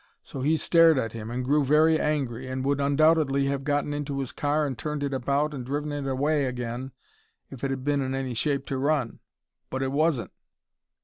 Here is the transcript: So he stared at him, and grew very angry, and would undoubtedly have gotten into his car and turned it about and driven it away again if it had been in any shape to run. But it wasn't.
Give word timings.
So 0.23 0.41
he 0.41 0.57
stared 0.57 0.97
at 0.97 1.11
him, 1.11 1.29
and 1.29 1.45
grew 1.45 1.63
very 1.63 1.99
angry, 1.99 2.47
and 2.47 2.65
would 2.65 2.81
undoubtedly 2.81 3.45
have 3.45 3.63
gotten 3.63 3.93
into 3.93 4.17
his 4.17 4.31
car 4.31 4.65
and 4.65 4.75
turned 4.75 5.03
it 5.03 5.13
about 5.13 5.53
and 5.53 5.63
driven 5.63 5.91
it 5.91 6.07
away 6.07 6.45
again 6.45 6.91
if 7.51 7.63
it 7.63 7.69
had 7.69 7.83
been 7.83 8.01
in 8.01 8.15
any 8.15 8.33
shape 8.33 8.65
to 8.65 8.79
run. 8.79 9.19
But 9.69 9.83
it 9.83 9.91
wasn't. 9.91 10.31